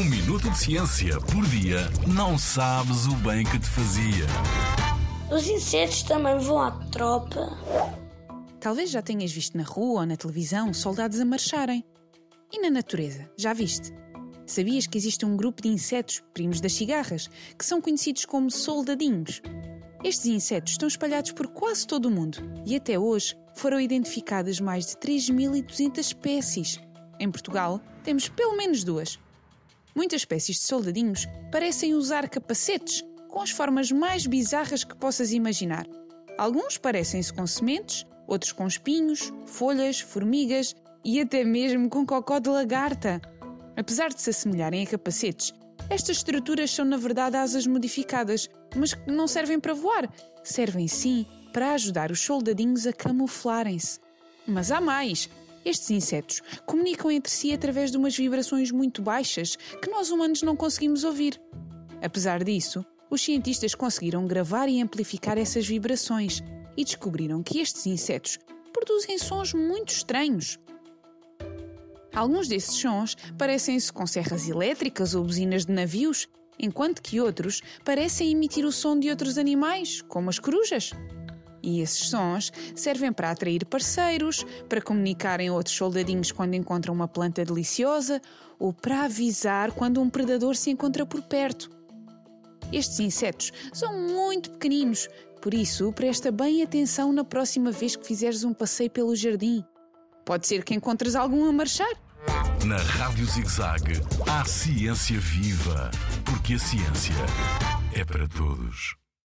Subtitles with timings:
[0.00, 4.24] Um minuto de ciência por dia não sabes o bem que te fazia.
[5.30, 7.54] Os insetos também vão à tropa.
[8.58, 11.84] Talvez já tenhas visto na rua ou na televisão soldados a marcharem.
[12.50, 13.92] E na natureza, já viste?
[14.46, 17.28] Sabias que existe um grupo de insetos, primos das cigarras,
[17.58, 19.42] que são conhecidos como soldadinhos?
[20.02, 24.86] Estes insetos estão espalhados por quase todo o mundo e até hoje foram identificadas mais
[24.86, 26.80] de 3.200 espécies.
[27.18, 29.18] Em Portugal, temos pelo menos duas.
[29.94, 35.86] Muitas espécies de soldadinhos parecem usar capacetes com as formas mais bizarras que possas imaginar.
[36.38, 40.74] Alguns parecem-se com sementes, outros com espinhos, folhas, formigas
[41.04, 43.20] e até mesmo com cocó de lagarta.
[43.76, 45.52] Apesar de se assemelharem a capacetes,
[45.88, 50.08] estas estruturas são na verdade asas modificadas, mas que não servem para voar.
[50.44, 53.98] Servem sim para ajudar os soldadinhos a camuflarem-se.
[54.46, 55.28] Mas há mais!
[55.64, 60.56] Estes insetos comunicam entre si através de umas vibrações muito baixas que nós humanos não
[60.56, 61.40] conseguimos ouvir.
[62.02, 66.42] Apesar disso, os cientistas conseguiram gravar e amplificar essas vibrações
[66.76, 68.38] e descobriram que estes insetos
[68.72, 70.58] produzem sons muito estranhos.
[72.14, 76.26] Alguns desses sons parecem-se com serras elétricas ou buzinas de navios,
[76.58, 80.90] enquanto que outros parecem emitir o som de outros animais, como as corujas.
[81.62, 87.44] E esses sons servem para atrair parceiros, para comunicarem outros soldadinhos quando encontram uma planta
[87.44, 88.20] deliciosa
[88.58, 91.70] ou para avisar quando um predador se encontra por perto.
[92.72, 95.08] Estes insetos são muito pequeninos,
[95.40, 99.64] por isso presta bem atenção na próxima vez que fizeres um passeio pelo jardim.
[100.24, 101.90] Pode ser que encontres algum a marchar.
[102.64, 105.90] Na Rádio ZigZag, há ciência viva,
[106.24, 107.14] porque a ciência
[107.94, 108.99] é para todos.